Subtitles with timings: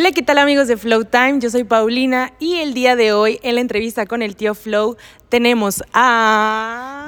[0.00, 1.40] Hola, ¿qué tal amigos de Flow Time?
[1.40, 4.96] Yo soy Paulina y el día de hoy en la entrevista con el tío Flow
[5.28, 7.06] tenemos a...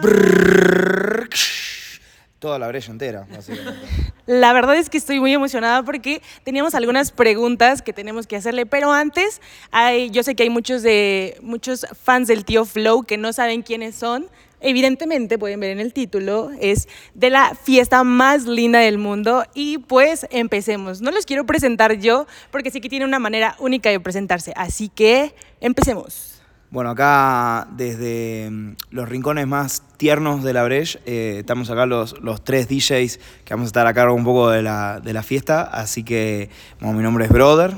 [2.39, 3.81] Toda la brecha entera, básicamente.
[4.27, 8.67] La verdad es que estoy muy emocionada porque teníamos algunas preguntas que tenemos que hacerle,
[8.67, 9.41] pero antes
[9.71, 13.63] hay, yo sé que hay muchos, de, muchos fans del tío Flow que no saben
[13.63, 14.29] quiénes son.
[14.63, 19.79] Evidentemente, pueden ver en el título, es de la fiesta más linda del mundo y
[19.79, 21.01] pues empecemos.
[21.01, 24.89] No los quiero presentar yo porque sí que tiene una manera única de presentarse, así
[24.89, 26.41] que empecemos.
[26.71, 32.19] Bueno, acá desde mm, los rincones más tiernos de la Breche, eh, estamos acá los,
[32.23, 35.23] los tres DJs que vamos a estar a cargo un poco de la, de la
[35.23, 36.49] fiesta, así que
[36.81, 37.75] bueno, mi nombre es Brother.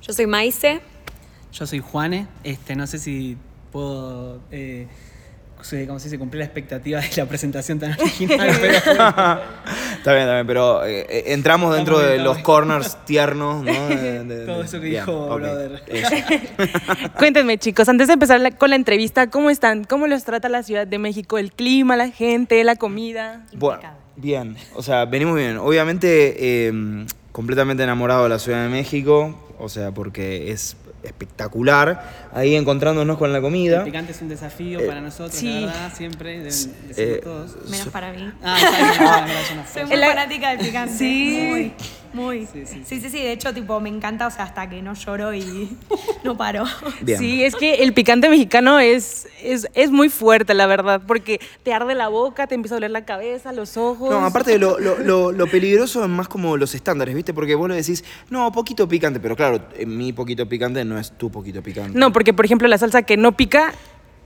[0.00, 0.80] Yo soy Maice.
[1.52, 3.36] Yo soy Juane, este, no sé si
[3.72, 4.86] puedo, eh,
[5.62, 8.74] se- como si se cumplió la expectativa de la presentación tan original, pero
[10.00, 13.62] Está bien, está bien, pero eh, eh, entramos dentro de bien, los estamos corners tiernos,
[13.64, 13.72] ¿no?
[13.88, 15.82] De- de- Todo eso que bien, dijo ok, Brother.
[15.88, 16.14] eso.
[17.18, 19.84] Cuéntenme chicos, antes de empezar la- con la entrevista, ¿cómo están?
[19.84, 21.38] ¿Cómo los trata la Ciudad de México?
[21.38, 23.44] ¿El clima, la gente, la comida?
[23.54, 23.82] Bueno,
[24.16, 25.58] bien, o sea, venimos bien.
[25.58, 26.34] Obviamente,
[26.68, 26.72] eh,
[27.32, 32.28] completamente enamorado de la Ciudad de México, o sea, porque es espectacular.
[32.32, 33.84] Ahí encontrándonos con la el comida.
[33.84, 35.60] picante es un desafío Eh, para nosotros, sí.
[35.60, 37.56] la verdad, siempre, deben decirlo Eh, todos.
[37.68, 38.30] Menos para mí.
[38.42, 40.94] Ah, no Soy muy El- fanática del picante.
[40.96, 41.46] Sí.
[41.50, 41.72] Muy,
[42.12, 42.46] muy.
[42.46, 43.18] Sí, sí, Sí, sí, sí.
[43.18, 45.76] De hecho, tipo, me encanta, o sea, hasta que no lloro y
[46.24, 46.64] no paro.
[47.02, 47.18] Bien.
[47.18, 51.72] Sí, es que el picante mexicano es, es, es muy fuerte, la verdad, porque te
[51.72, 54.10] arde la boca, te empieza a doler la cabeza, los ojos.
[54.10, 57.32] No, aparte de lo, lo, lo- lo peligroso es más como los estándares, ¿viste?
[57.34, 61.12] Porque vos le decís, no, poquito picante, pero claro, en mi poquito picante no es
[61.16, 61.98] tu poquito picante.
[61.98, 63.72] No, porque por ejemplo la salsa que no pica,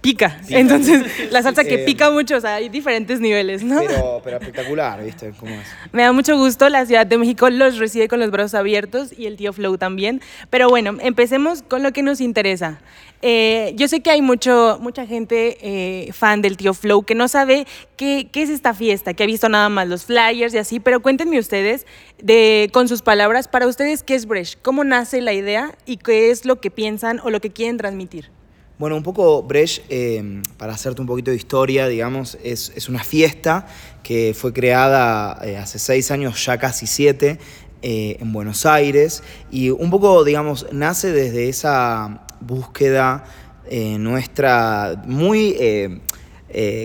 [0.04, 0.38] pica.
[0.50, 1.02] Entonces,
[1.32, 3.80] la salsa que pica mucho, o sea, hay diferentes niveles, ¿no?
[3.80, 5.32] Pero, pero espectacular, ¿viste?
[5.40, 5.66] ¿Cómo es?
[5.92, 9.24] Me da mucho gusto, la Ciudad de México los recibe con los brazos abiertos y
[9.24, 10.20] el tío Flow también.
[10.50, 12.80] Pero bueno, empecemos con lo que nos interesa.
[13.22, 17.26] Eh, yo sé que hay mucho, mucha gente eh, fan del tío Flow que no
[17.26, 17.66] sabe
[17.96, 21.00] qué, qué es esta fiesta, que ha visto nada más los flyers y así, pero
[21.00, 21.86] cuéntenme ustedes,
[22.22, 24.58] de, con sus palabras, para ustedes, ¿qué es Bresh?
[24.60, 28.28] ¿Cómo nace la idea y qué es lo que piensan o lo que quieren transmitir?
[28.76, 33.68] Bueno, un poco Brecht, eh, para hacerte un poquito de historia, digamos, es, una fiesta
[34.02, 37.38] que fue creada eh, hace seis años, ya casi siete,
[37.82, 39.22] eh, en Buenos Aires.
[39.52, 43.24] Y un poco, digamos, nace desde esa búsqueda
[43.70, 46.00] nuestra muy...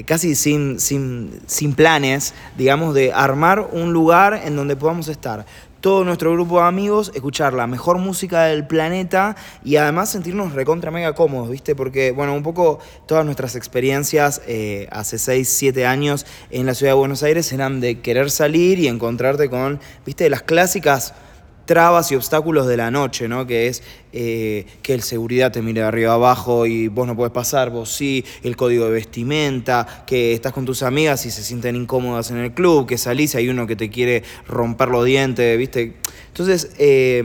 [0.05, 5.45] casi sin, sin, sin planes, digamos, de armar un lugar en donde podamos estar
[5.81, 10.91] todo nuestro grupo de amigos, escuchar la mejor música del planeta y además sentirnos recontra
[10.91, 11.75] mega cómodos, ¿viste?
[11.75, 16.91] Porque, bueno, un poco todas nuestras experiencias eh, hace 6, 7 años en la ciudad
[16.93, 20.29] de Buenos Aires eran de querer salir y encontrarte con, ¿viste?
[20.29, 21.13] Las clásicas
[21.69, 23.45] trabas y obstáculos de la noche, ¿no?
[23.45, 27.31] Que es eh, que el seguridad te mire de arriba abajo y vos no puedes
[27.31, 31.75] pasar, vos sí, el código de vestimenta, que estás con tus amigas y se sienten
[31.75, 35.55] incómodas en el club, que salís y hay uno que te quiere romper los dientes,
[35.59, 35.97] ¿viste?
[36.29, 37.21] Entonces, eh,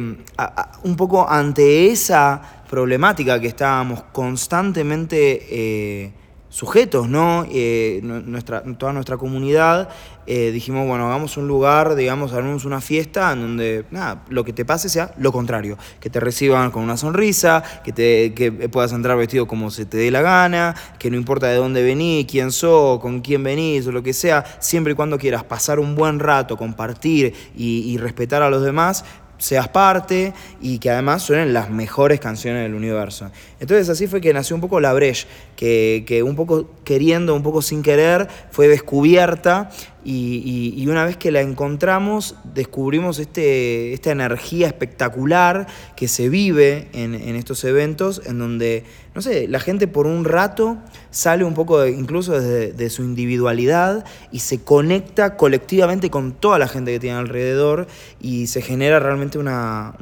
[0.82, 6.12] un poco ante esa problemática que estábamos constantemente eh,
[6.54, 7.44] sujetos, ¿no?
[7.50, 9.88] Eh, nu- nuestra, toda nuestra comunidad,
[10.24, 14.52] eh, dijimos, bueno, hagamos un lugar, digamos, hagamos una fiesta en donde, nada, lo que
[14.52, 18.92] te pase sea lo contrario, que te reciban con una sonrisa, que, te, que puedas
[18.92, 22.52] entrar vestido como se te dé la gana, que no importa de dónde venís, quién
[22.52, 26.20] sos, con quién venís o lo que sea, siempre y cuando quieras pasar un buen
[26.20, 29.04] rato, compartir y respetar a los demás,
[29.44, 33.30] seas parte y que además suenen las mejores canciones del universo.
[33.60, 37.42] Entonces así fue que nació un poco la Breche, que, que un poco queriendo, un
[37.42, 39.70] poco sin querer, fue descubierta
[40.04, 45.66] y, una vez que la encontramos descubrimos este, esta energía espectacular
[45.96, 48.84] que se vive en, estos eventos, en donde,
[49.14, 50.76] no sé, la gente por un rato
[51.10, 56.68] sale un poco incluso desde de su individualidad y se conecta colectivamente con toda la
[56.68, 57.86] gente que tiene alrededor
[58.20, 59.94] y se genera realmente una,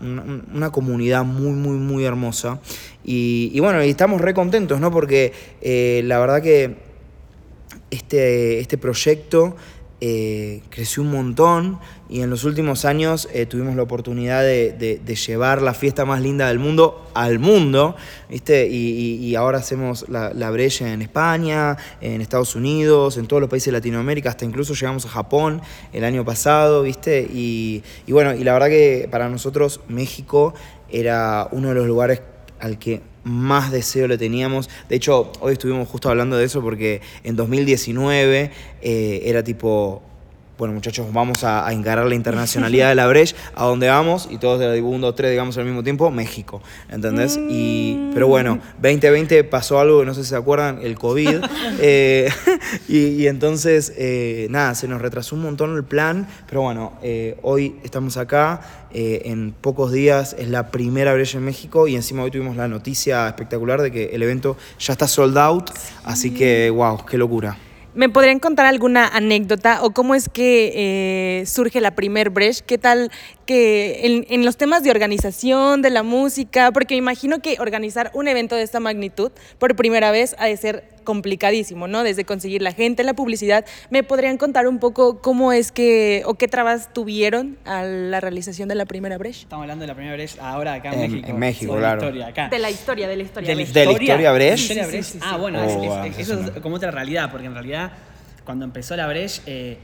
[0.52, 2.60] una, comunidad muy, muy, muy hermosa.
[3.04, 4.90] Y, bueno, estamos re contentos, ¿no?
[4.90, 6.76] Porque eh, la verdad que
[7.90, 9.54] este, este proyecto
[10.04, 11.78] eh, creció un montón
[12.08, 16.48] y en los últimos años eh, tuvimos la oportunidad de, llevar la fiesta más linda
[16.48, 17.94] del mundo al mundo,
[18.28, 18.66] ¿viste?
[18.66, 23.66] Y, ahora hacemos la, la brecha en España, en Estados Unidos, en todos los países
[23.66, 25.62] de Latinoamérica, hasta incluso llegamos a Japón
[25.92, 27.20] el año pasado, ¿viste?
[27.32, 30.52] Y, y bueno, y la verdad que para nosotros México
[30.90, 32.22] era uno de los lugares
[32.58, 34.68] al que más deseo le teníamos.
[34.88, 38.50] De hecho, hoy estuvimos justo hablando de eso porque en 2019
[38.82, 40.02] eh, era tipo,
[40.62, 44.38] bueno muchachos, vamos a, a encarar la internacionalidad de la Breche, a donde vamos, y
[44.38, 47.36] todos de 1, 2, 3, digamos al mismo tiempo, México, ¿entendés?
[47.36, 51.40] Y, pero bueno, 2020 pasó algo que no sé si se acuerdan, el COVID,
[51.80, 52.30] eh,
[52.88, 57.36] y, y entonces, eh, nada, se nos retrasó un montón el plan, pero bueno, eh,
[57.42, 58.60] hoy estamos acá,
[58.92, 62.68] eh, en pocos días es la primera Breche en México, y encima hoy tuvimos la
[62.68, 65.70] noticia espectacular de que el evento ya está sold out,
[66.04, 67.58] así que, wow, qué locura.
[67.94, 70.72] ¿Me podrían contar alguna anécdota o cómo es que
[71.40, 72.64] eh, surge la primer Brecht?
[72.64, 73.10] ¿Qué tal
[73.44, 76.72] que en, en los temas de organización, de la música?
[76.72, 80.56] Porque me imagino que organizar un evento de esta magnitud por primera vez ha de
[80.56, 82.02] ser complicadísimo, ¿no?
[82.02, 83.64] Desde conseguir la gente, la publicidad.
[83.90, 88.68] ¿Me podrían contar un poco cómo es que o qué trabas tuvieron a la realización
[88.68, 89.42] de la primera Brecht?
[89.42, 91.28] Estamos hablando de la primera Brecht ahora acá en, En- México.
[91.30, 92.02] en México, la claro.
[92.02, 92.48] historia acá.
[92.48, 93.48] De la historia, de la historia.
[93.48, 93.74] de la Brecht.
[93.74, 94.68] ¿De la historia Brecht?
[94.68, 95.04] ¿De la historia Sí, sí, Brecht?
[95.04, 97.46] sí, sí, Ah, bueno, Oh, es- es- wow, eso eso es como otra realidad, porque
[97.46, 97.92] en realidad
[98.44, 99.78] cuando empezó la Brecht eh,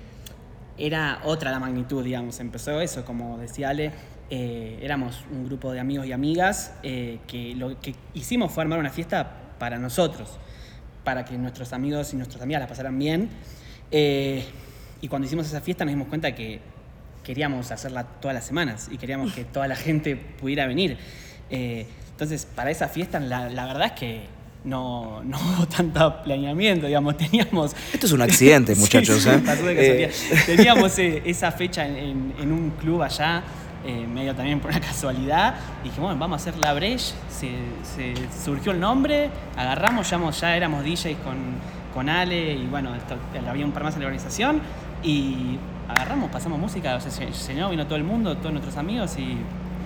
[0.76, 2.38] era otra la magnitud, digamos.
[2.41, 3.91] Empezó eso, como decía Ale,
[4.31, 8.79] eh, éramos un grupo de amigos y amigas eh, que lo que hicimos fue armar
[8.79, 10.38] una fiesta para nosotros,
[11.08, 13.31] para que nuestros amigos y nuestras amigas la pasaran bien.
[13.90, 14.44] Eh,
[15.00, 16.60] y cuando hicimos esa fiesta nos dimos cuenta que
[17.25, 20.99] queríamos hacerla todas las semanas y queríamos que toda la gente pudiera venir.
[21.49, 24.20] Eh, entonces, para esa fiesta, la, la verdad es que
[24.64, 27.75] no, no hubo tanto planeamiento, digamos, teníamos...
[27.90, 29.40] Esto es un accidente, muchachos, sí, ¿eh?
[29.46, 30.10] pasó de Eh.
[30.44, 33.43] Teníamos esa fecha en, en- en un club allá,
[33.85, 35.55] eh, medio también por una casualidad.
[35.83, 37.15] Y dijimos, bueno, vamos a hacer la Breche.
[37.31, 37.51] Se,
[37.83, 38.15] se-
[38.45, 41.37] surgió el nombre, agarramos, ya, ya éramos DJs con,
[41.95, 43.17] con Ale y bueno, esto-
[43.49, 44.61] había un par más en la organización.
[45.03, 45.59] Y
[45.89, 49.13] agarramos, pasamos música, o sea, se se llenó, vino todo el mundo, todos nuestros amigos
[49.17, 49.37] y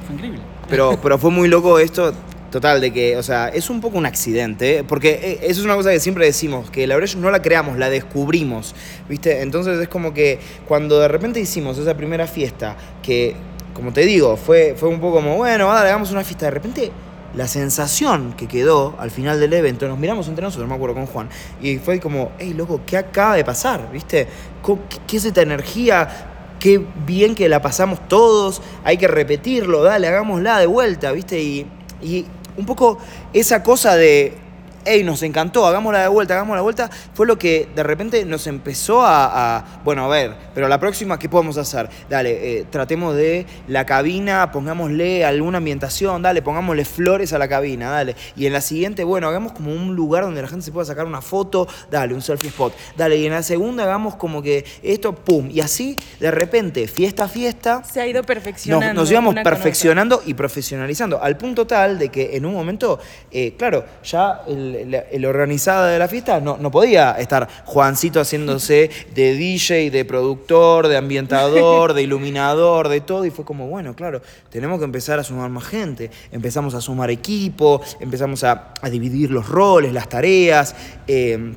[0.07, 0.41] fue increíble.
[0.69, 2.13] Pero, pero fue muy loco esto,
[2.51, 4.85] total, de que, o sea, es un poco un accidente, ¿eh?
[4.85, 7.79] porque eh, eso es una cosa que siempre decimos, que la Breche no la creamos,
[7.79, 8.75] la descubrimos,
[9.09, 9.43] ¿viste?
[9.43, 13.37] Entonces es como que cuando de repente hicimos esa primera fiesta, que,
[13.75, 16.93] como te digo, fue, fue un poco como, bueno, dale, hagamos una fiesta, de repente
[17.35, 21.07] la sensación que quedó al final del evento, nos miramos entre nosotros, me acuerdo con
[21.07, 21.29] Juan,
[21.63, 23.91] y fue como, hey, loco, ¿qué acaba de pasar?
[23.91, 24.29] ¿Viste?
[24.61, 26.29] Co- ¿Qué, qué es esta energía?
[26.61, 31.41] Qué bien que la pasamos todos, hay que repetirlo, dale, hagámosla de vuelta, ¿viste?
[31.41, 31.67] Y,
[32.03, 32.27] y
[32.57, 32.99] un poco
[33.33, 34.37] esa cosa de,
[34.85, 38.47] hey, nos encantó, hagámosla de vuelta, hagámosla de vuelta, fue lo que de repente nos
[38.47, 41.89] empezó a, a, bueno, a ver, pero la próxima, ¿qué podemos hacer?
[42.09, 47.91] Dale, eh, tratemos de la cabina, pongámosle alguna ambientación, dale, pongámosle flores a la cabina,
[47.91, 48.17] dale.
[48.37, 51.07] Y en la siguiente, bueno, hagamos como un lugar donde la gente se pueda sacar
[51.07, 53.17] una foto, dale, un selfie spot, dale.
[53.17, 57.29] Y en la segunda hagamos como que esto, pum, y así, de repente, fiesta a
[57.29, 58.87] fiesta, Se ha ido perfeccionando.
[58.95, 62.99] nos, nos íbamos perfeccionando y profesionalizando, al punto tal de que en un momento,
[63.31, 68.91] eh, claro, ya el, el organizado de la fiesta no, no podía estar Juancito haciéndose
[69.15, 74.23] de DJ, de productor, de ambientador, de iluminador, de todo, y fue como, bueno, claro,
[74.51, 79.49] tenemos que empezar a sumar más gente, empezamos a sumar equipo, empezamos a, dividir los
[79.49, 80.75] roles, las tareas.
[81.07, 81.55] eh,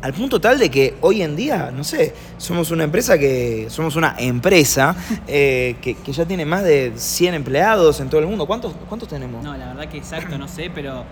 [0.00, 3.66] al punto tal de que hoy en día, no sé, somos una empresa que.
[3.68, 4.96] Somos una empresa
[5.26, 8.46] eh, que, que ya tiene más de 100 empleados en todo el mundo.
[8.46, 9.42] ¿Cuántos, cuántos tenemos?
[9.42, 11.04] No, la verdad que exacto, no sé, pero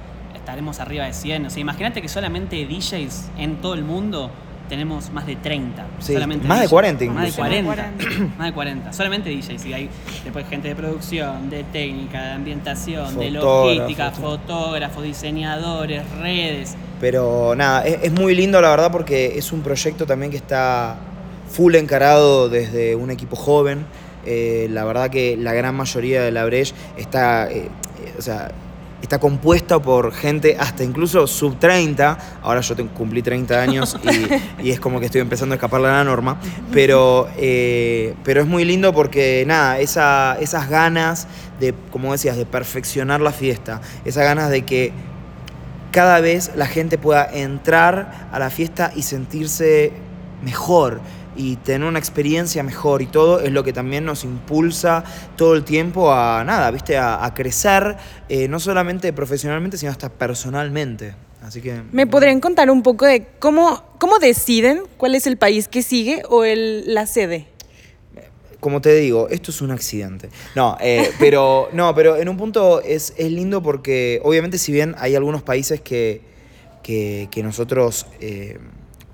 [0.46, 1.46] estaremos arriba de 100.
[1.46, 4.30] O sea, imagínate que solamente DJs en todo el mundo
[4.68, 5.84] tenemos más de 30.
[5.98, 6.70] Sí, solamente más de DJs.
[6.70, 7.36] 40 Más de incluso.
[7.36, 8.36] 40.
[8.38, 8.92] más de 40.
[8.92, 9.66] Solamente DJs.
[9.66, 9.90] Y hay
[10.22, 16.76] después gente de producción, de técnica, de ambientación, de logística, fotógrafos, diseñadores, redes.
[17.00, 20.96] Pero nada, es, es muy lindo la verdad porque es un proyecto también que está
[21.50, 23.84] full encarado desde un equipo joven.
[24.24, 27.68] Eh, la verdad que la gran mayoría de la Breche está, eh,
[28.04, 28.52] eh, o sea,
[29.02, 32.18] está compuesta por gente hasta incluso sub 30.
[32.42, 33.96] Ahora yo cumplí 30 años
[34.60, 36.38] y, y es como que estoy empezando a escapar de la norma.
[36.72, 41.28] Pero, eh, pero es muy lindo porque nada, esa, esas ganas
[41.60, 44.92] de, como decías, de perfeccionar la fiesta, esas ganas de que
[45.90, 49.92] cada vez la gente pueda entrar a la fiesta y sentirse
[50.42, 51.00] mejor
[51.36, 55.04] y tener una experiencia mejor y todo es lo que también nos impulsa
[55.36, 57.96] todo el tiempo a nada, viste, a, a crecer,
[58.28, 61.14] eh, no solamente profesionalmente, sino hasta personalmente.
[61.42, 61.82] Así que...
[61.92, 66.22] ¿Me podrían contar un poco de cómo, cómo deciden cuál es el país que sigue
[66.28, 67.48] o el, la sede?
[68.58, 70.28] como te digo, esto es un accidente.
[70.56, 74.96] No, eh, pero, no, pero en un punto es, es lindo porque obviamente si bien
[74.98, 76.22] hay algunos países que,
[76.82, 78.58] que, que nosotros eh,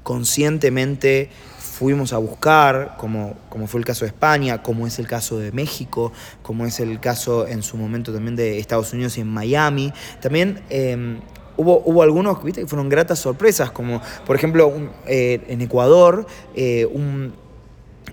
[0.02, 1.28] conscientemente
[1.72, 5.52] fuimos a buscar, como, como fue el caso de España, como es el caso de
[5.52, 6.12] México,
[6.42, 10.60] como es el caso en su momento también de Estados Unidos y en Miami, también...
[10.70, 11.18] eh,
[11.54, 12.62] Hubo, hubo algunos ¿viste?
[12.62, 16.26] que fueron gratas sorpresas, como por ejemplo un- eh, en Ecuador,
[16.56, 17.34] eh, un,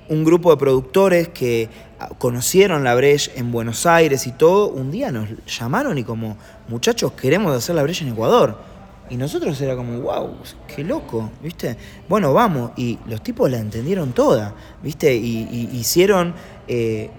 [0.10, 1.70] un grupo de productores que
[2.02, 6.36] ah, conocieron la Breche en Buenos Aires y todo, un día nos llamaron y como,
[6.68, 8.58] muchachos, queremos hacer la Breche en Ecuador.
[9.10, 10.30] Y nosotros era como, wow,
[10.74, 11.76] qué loco, ¿viste?
[12.08, 12.72] Bueno, vamos.
[12.78, 15.16] Y los tipos la entendieron toda, ¿viste?
[15.16, 16.34] Y, hicieron,
[16.68, 17.10] eh,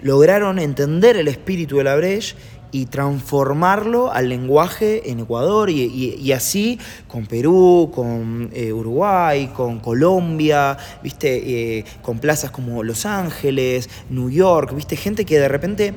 [0.00, 2.34] lograron entender el espíritu de la Breche
[2.72, 9.46] y transformarlo al lenguaje en Ecuador y, y- y así con Perú, con eh, Uruguay,
[9.54, 15.48] con Colombia, viste, Eh, con plazas como Los Ángeles, New York, viste, gente que de
[15.48, 15.94] repente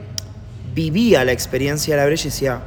[0.75, 2.61] vivía la experiencia de la brecha y decía,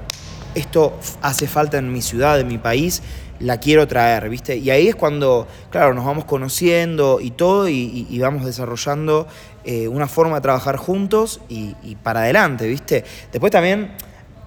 [0.54, 3.02] esto hace falta en mi ciudad, en mi país,
[3.38, 4.56] la quiero traer, ¿viste?
[4.56, 9.26] Y ahí es cuando, claro, nos vamos conociendo y todo y, vamos desarrollando
[9.64, 13.04] eh, una forma de trabajar juntos y, y para adelante, ¿viste?
[13.32, 13.92] Después también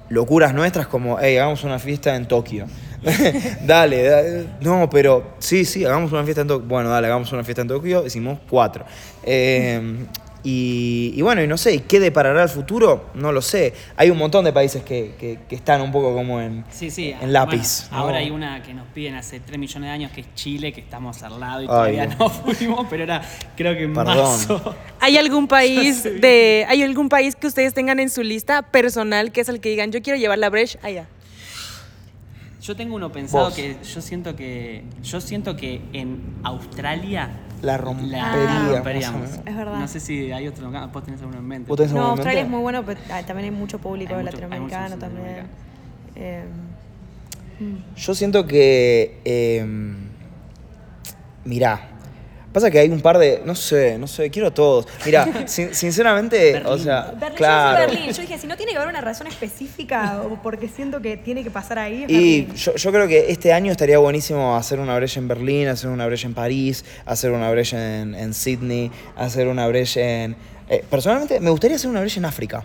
[0.10, 2.68] locuras nuestras como, hey, hagamos una fiesta en Tokio.
[3.66, 6.68] dale, dale, no, pero sí, sí, hagamos una fiesta en Tokio.
[6.68, 8.06] Bueno, dale, hagamos una fiesta en Tokio.
[8.06, 8.86] Hicimos cuatro.
[9.24, 10.06] Eh,
[10.48, 13.10] y, y bueno, y no sé, ¿y ¿qué deparará el futuro?
[13.16, 13.74] No lo sé.
[13.98, 17.14] Hay un montón de países que, que- que están un poco como en, Sí, sí.
[17.20, 17.88] en lápiz.
[17.90, 20.72] bueno, ahora hay una que nos piden hace 3 millones de años, que es Chile,
[20.72, 23.22] que estamos al lado y Ay, todavía no fuimos, pero era
[23.58, 24.18] creo que en Perdón.
[24.18, 24.76] marzo.
[25.00, 29.42] ¿Hay algún país de, hay algún país que ustedes tengan en su lista personal que
[29.42, 31.08] es el que digan, yo quiero llevar la Breche allá?
[32.62, 33.54] Yo tengo uno pensado Vos.
[33.56, 37.30] que yo siento que yo siento que en Australia
[37.66, 39.30] La romperíamos.
[39.46, 39.80] Es verdad.
[39.80, 41.68] No sé si hay otro, vos tenés alguno en mente.
[41.70, 44.38] ¿Vos tenés No, Australia es muy bueno, pero ah, también hay mucho público Hay mucho-
[44.38, 45.46] hay latinoamericano también.
[46.16, 46.44] Eh,
[47.96, 49.20] Yo siento que.
[49.26, 49.66] eh,
[51.46, 51.90] mirá.
[52.56, 53.42] Pasa que hay un par de.
[53.44, 54.88] No sé, no sé, quiero todos.
[55.06, 57.12] Mirá, sin- sinceramente, o sea.
[57.20, 57.80] Berlín, claro.
[57.82, 58.14] yo soy Berlín.
[58.16, 61.44] Yo dije, si no tiene que haber una razón específica o porque siento que tiene
[61.44, 62.54] que pasar ahí, es Y Berlín.
[62.56, 66.06] yo, yo creo que este año estaría buenísimo hacer una brecha en Berlín, hacer una
[66.08, 70.38] brecha en París, hacer una brecha en, en Sydney, hacer una brecha en...
[70.70, 72.64] eh, personalmente, me gustaría hacer una brecha en África,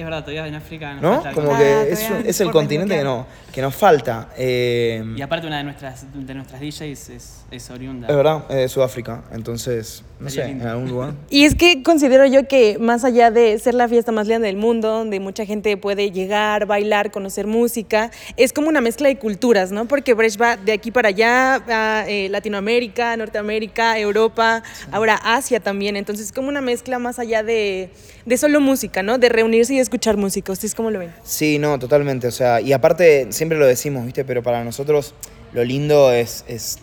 [0.00, 1.14] Es verdad, todavía en África nos ¿no?
[1.22, 1.62] falta Como algo.
[1.62, 4.30] Ah, que es, todavía es el por continente que, no, que nos falta.
[4.36, 6.80] eh, Y aparte una de nuestras de nuestras DJs
[7.10, 8.08] es, es oriunda.
[8.08, 10.70] es verdad, es de Sudáfrica, entonces, no Estaría sé, en lindo.
[10.72, 11.12] algún lugar.
[11.30, 14.56] Y es que considero yo que más allá de ser la fiesta más grande del
[14.56, 19.70] mundo, donde mucha gente puede llegar, bailar, conocer música, es como una mezcla de culturas,
[19.70, 19.86] ¿no?
[19.86, 25.96] Porque Brecht va de aquí para allá, a eh, Latinoamérica, Norteamérica, Europa, ahora Asia también.
[25.96, 27.90] Entonces es como una mezcla más allá de,
[28.24, 29.18] de solo música, ¿no?
[29.18, 30.52] De reunirse y escuchar música.
[30.52, 31.12] ¿Ustedes cómo lo ven?
[31.24, 32.28] Sí, no, totalmente.
[32.28, 34.24] O sea, y aparte, siempre lo decimos, ¿viste?
[34.24, 35.14] Pero para nosotros
[35.52, 36.78] lo lindo es, es,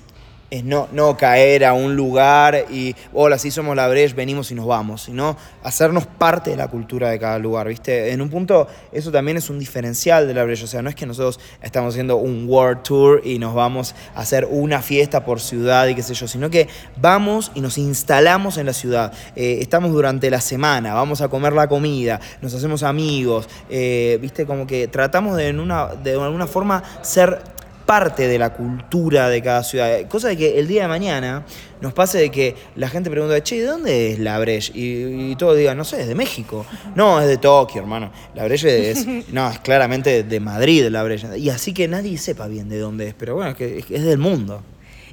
[0.50, 4.56] es no, no caer a un lugar y, hola, sí somos la Breche, venimos y
[4.56, 8.12] nos vamos, sino hacernos parte de la cultura de cada lugar, ¿viste?
[8.12, 10.64] En un punto, eso también es un diferencial de la Breche.
[10.64, 14.22] O sea, no es que nosotros estamos haciendo un World Tour y nos vamos a
[14.22, 16.68] hacer una fiesta por ciudad y qué sé yo, sino que
[17.02, 19.14] vamos y nos instalamos en la ciudad.
[19.36, 24.46] Eh, estamos durante la semana, vamos a comer la comida, nos hacemos amigos, eh, ¿viste?
[24.46, 27.57] Como que tratamos de, en una, de alguna forma ser
[27.88, 30.08] parte de la cultura de cada ciudad.
[30.08, 31.46] Cosa de que el día de mañana
[31.82, 34.74] nos pase de que la gente pregunta, che, ¿de dónde es la Breche?
[34.76, 36.66] Y, y todos digan, no sé, es de México.
[36.96, 38.12] No, es de Tokio, hermano.
[38.36, 41.40] La Breche es, no, es claramente de Madrid la Breche.
[41.40, 43.96] Y así que nadie sepa bien de dónde es, pero bueno, es que es, que
[43.96, 44.62] es del mundo.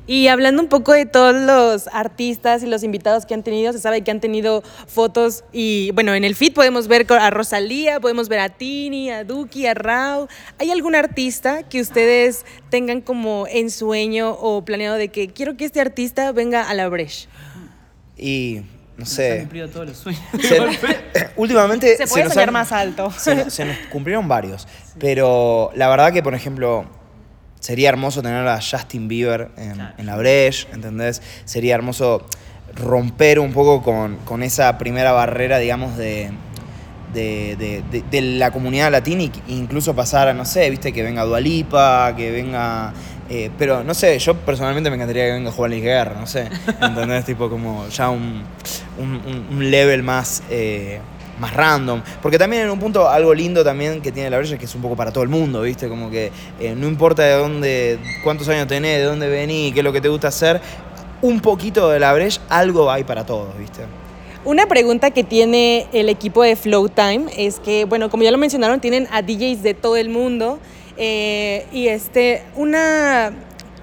[0.06, 3.78] Y hablando un poco de todos los artistas y los invitados que han tenido, se
[3.78, 8.28] sabe que han tenido fotos y bueno, en el feed podemos ver a Rosalía, podemos
[8.28, 10.28] ver a Tini, a Duki, a Rao.
[10.58, 15.64] ¿Hay algún artista que ustedes tengan como en sueño o planeado de que quiero que
[15.64, 17.26] este artista venga a la Breche?
[18.18, 18.60] Y,
[18.96, 20.22] no Nos han sé, cumplido todos los sueños.
[20.42, 21.96] se- últimamente...
[21.96, 23.10] Se puede nos soñar han- más alto.
[23.10, 24.68] Se, se nos cumplieron varios,
[25.00, 26.84] pero la verdad que, por ejemplo,
[27.64, 29.94] sería hermoso tener a Justin Bieber en, Claro.
[29.96, 31.22] en la Breche, ¿entendés?
[31.46, 32.26] Sería hermoso
[32.74, 36.30] romper un poco con, con esa primera barrera, digamos, de,
[37.14, 37.56] de,
[38.10, 42.30] de- la comunidad latina e incluso pasar a, no sé, viste, que venga Dualipa, que
[42.32, 42.92] venga...
[43.30, 46.48] eh, pero no sé, yo personalmente me encantaría que venga Juan Luis Guerra, no sé,
[46.82, 47.24] ¿entendés?
[47.24, 48.42] tipo como ya un,
[48.98, 50.42] un, un- un level más...
[50.50, 51.00] eh,
[51.38, 52.02] más random.
[52.22, 54.74] Porque también en un punto algo lindo también que tiene la brecha es que es
[54.74, 55.88] un poco para todo el mundo, ¿viste?
[55.88, 59.84] Como que eh, no importa de dónde, cuántos años tenés, de dónde venís, qué es
[59.84, 60.60] lo que te gusta hacer,
[61.22, 63.82] un poquito de la brecha, algo hay para todos, ¿viste?
[64.44, 68.36] Una pregunta que tiene el equipo de Flow Time es que, bueno, como ya lo
[68.36, 70.58] mencionaron, tienen a DJs de todo el mundo
[70.98, 73.32] eh, y este, una,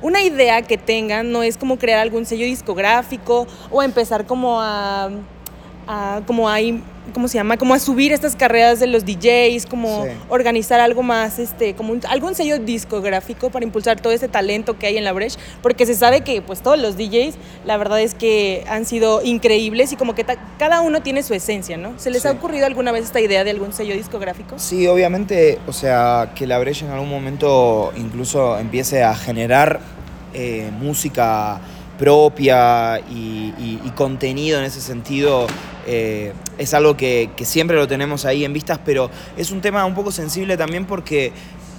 [0.04, 5.10] una idea que tengan no es como crear algún sello discográfico o empezar como a,
[6.28, 6.62] como a
[7.14, 7.58] ¿cómo se llama?
[7.58, 10.12] Como a subir estas carreras de los DJs, como Sí.
[10.30, 14.88] organizar algo más, este, como un- algún sello discográfico para impulsar todo ese talento que
[14.88, 18.14] hay en la Breche, porque se sabe que pues todos los DJs, la verdad es
[18.14, 21.94] que han sido increíbles y como que ta- cada uno tiene su esencia, ¿no?
[21.98, 24.60] ¿Se les ha ocurrido alguna vez esta idea de algún sello discográfico?
[24.60, 29.80] Sí, obviamente, o sea, que la Breche en algún momento incluso empiece a generar
[30.34, 31.60] eh, música
[32.00, 35.46] propia y, y- y contenido en ese sentido
[35.88, 39.96] eh, es algo que, siempre lo tenemos ahí en vistas, pero es un tema un
[39.96, 41.32] poco sensible también porque,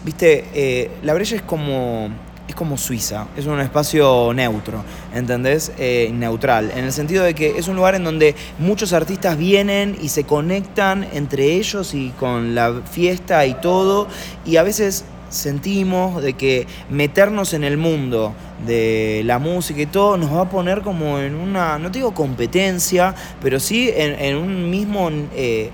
[0.05, 2.09] viste, eh, la Breche es como,
[2.49, 5.73] es como Suiza, es un espacio neutro, ¿entendés?
[5.79, 9.97] Eh, neutral, en el sentido de que es un lugar en donde muchos artistas vienen
[10.01, 14.09] y se conectan entre ellos y con la fiesta y todo,
[14.45, 18.35] y a veces sentimos de que meternos en el mundo
[18.67, 22.15] de la música y todo nos va a poner como en una, no te digo
[22.15, 25.71] competencia, pero sí en, en un mismo, eh,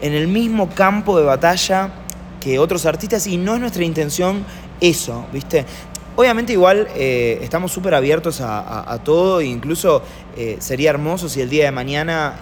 [0.00, 1.90] en el mismo campo de batalla
[2.40, 4.44] que otros artistas y no es nuestra intención
[4.80, 5.64] eso, ¿viste?
[6.16, 10.02] Obviamente igual eh, estamos súper abiertos a, a- todo e incluso
[10.36, 12.34] eh, sería hermoso si el día de mañana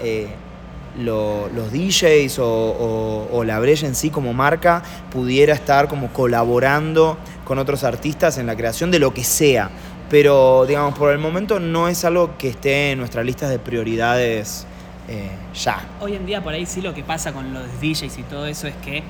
[0.99, 7.59] lo- los DJs o, la Brecha en sí como marca pudiera estar como colaborando con
[7.59, 9.71] otros artistas en la creación de lo que sea.
[10.11, 14.67] Pero digamos, por el momento no es algo que esté en nuestras listas de prioridades
[15.09, 15.81] eh, ya.
[16.01, 18.67] Hoy en día por ahí sí lo que pasa con los DJs y todo eso
[18.67, 19.03] es que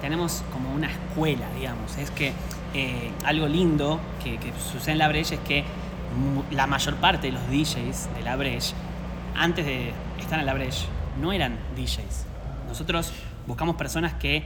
[0.00, 1.96] tenemos como una escuela, digamos.
[1.98, 2.32] Es que
[2.74, 5.64] eh, algo lindo que, que sucede en la Breche es que
[6.52, 8.74] la mayor parte de los DJs de la Breche,
[9.36, 10.86] antes de estar en la Breche,
[11.20, 12.26] no eran DJs.
[12.68, 13.12] Nosotros
[13.46, 14.44] buscamos personas que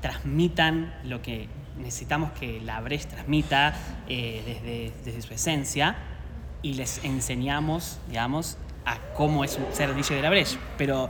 [0.00, 1.48] transmitan lo que
[1.78, 3.74] necesitamos que la transmita
[4.08, 5.96] eh, desde, desde su esencia
[6.62, 10.58] y les enseñamos, digamos, a cómo es ser DJ de la Breche.
[10.76, 11.08] Pero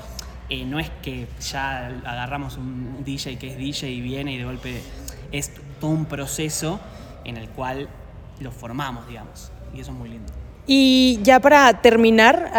[0.48, 4.44] eh, no es que ya agarramos un DJ que es DJ y viene y de
[4.44, 4.82] golpe
[5.32, 6.80] es todo un proceso
[7.24, 7.88] en el cual
[8.40, 9.52] lo formamos, digamos.
[9.74, 10.32] Y eso es muy lindo.
[10.70, 12.52] Y ya para terminar,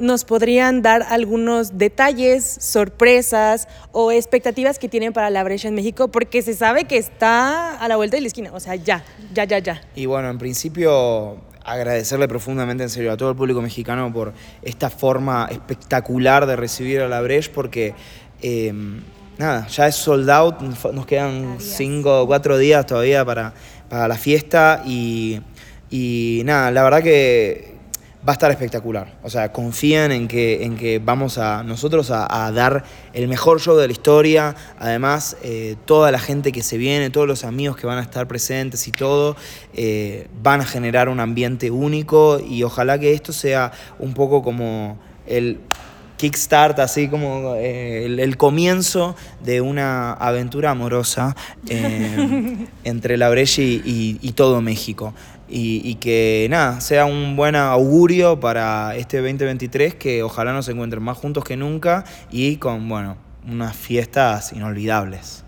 [0.00, 6.06] ¿nos podrían dar algunos detalles, sorpresas o expectativas que tienen para la brecha en México?
[6.06, 9.02] Porque se sabe que está a la vuelta de la esquina, o sea, ya,
[9.34, 9.82] ya, ya, ya.
[9.96, 14.88] Y bueno, en principio agradecerle profundamente en serio a todo el público mexicano por esta
[14.88, 17.94] forma espectacular de recibir a la Breche porque
[18.40, 18.72] eh,
[19.36, 23.52] nada, ya es sold out, nos quedan cinco o cuatro días todavía para,
[23.88, 25.40] para la fiesta y,
[25.92, 27.70] y nada, la verdad que
[28.26, 29.18] va a estar espectacular.
[29.24, 33.60] O sea, confíen en que, en que vamos a nosotros a, a dar el mejor
[33.60, 34.54] show de la historia.
[34.78, 38.28] Además, eh, toda la gente que se viene, todos los amigos que van a estar
[38.28, 39.36] presentes y todo,
[39.74, 44.98] eh, van a generar un ambiente único y ojalá que esto sea un poco como
[45.26, 45.58] el
[46.16, 51.34] kickstart, así como eh, el, el comienzo de una aventura amorosa
[51.68, 55.12] eh, entre la Breche y, y- y todo México.
[55.54, 61.02] Y, y que nada, sea un buen augurio para este 2023, que ojalá nos encuentren
[61.02, 65.41] más juntos que nunca y con, bueno, unas fiestas inolvidables.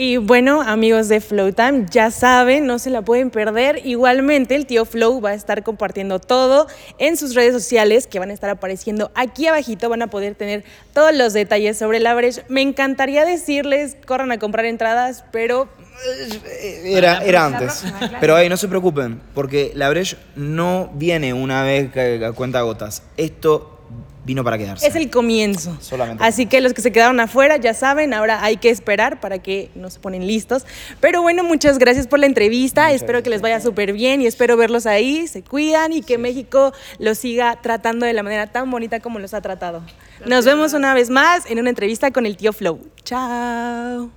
[0.00, 3.84] Y bueno, amigos de Flow Time, ya saben, no se la pueden perder.
[3.84, 8.30] Igualmente, el tío Flow va a estar compartiendo todo en sus redes sociales que van
[8.30, 9.88] a estar apareciendo aquí abajito.
[9.88, 10.62] Van a poder tener
[10.94, 12.44] todos los detalles sobre la brecha.
[12.48, 15.68] Me encantaría decirles, corran a comprar entradas, pero
[16.84, 17.82] Era, era antes.
[18.20, 22.60] Pero ahí no se preocupen, porque la Breche no viene una vez que- a cuenta
[22.60, 23.02] gotas.
[23.16, 23.77] Esto
[24.28, 24.86] vino para quedarse.
[24.86, 25.76] es el comienzo.
[25.80, 26.22] Solamente.
[26.22, 29.70] Así que los que se quedaron afuera ya saben, ahora hay que esperar para que
[29.74, 30.66] nos ponen listos.
[31.00, 32.82] Pero bueno, muchas gracias por la entrevista.
[32.82, 35.26] Muchas espero que les vaya súper bien y espero verlos ahí.
[35.26, 39.32] Se cuidan y que México los siga tratando de la manera tan bonita como los
[39.32, 39.82] ha tratado.
[40.26, 42.80] Nos vemos una vez más en una entrevista con el tío Flow.
[43.04, 44.10] Chao.